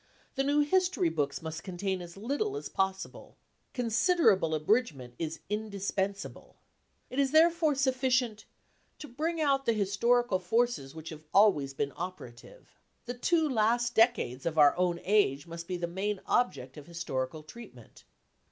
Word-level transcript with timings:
The 0.33 0.43
new 0.43 0.61
history 0.61 1.09
books 1.09 1.43
must 1.43 1.63
contain 1.63 2.01
as 2.01 2.17
little 2.17 2.57
as 2.57 2.69
possible. 2.69 3.37
ce 3.69 3.75
Considerable 3.75 4.55
abridgment 4.55 5.13
is 5.19 5.41
indispensable." 5.47 6.55
It 7.11 7.19
is 7.19 7.29
therefore 7.29 7.75
sufficient 7.75 8.39
ce 8.41 8.45
to 9.01 9.07
bring 9.07 9.39
out 9.39 9.67
the 9.67 9.73
historical 9.73 10.39
forces 10.39 10.95
which 10.95 11.09
have 11.09 11.27
always 11.35 11.75
been 11.75 11.93
operative." 11.95 12.73
The 13.05 13.13
two 13.13 13.47
last 13.47 13.93
decades 13.93 14.47
of 14.47 14.57
our 14.57 14.75
own 14.75 14.99
age 15.03 15.45
must 15.45 15.67
be 15.67 15.77
the 15.77 15.85
main 15.85 16.19
object 16.25 16.77
of 16.77 16.87
historical 16.87 17.43
treatment. 17.43 18.03